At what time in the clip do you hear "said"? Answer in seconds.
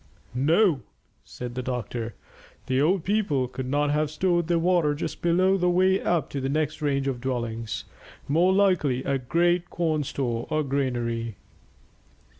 1.23-1.53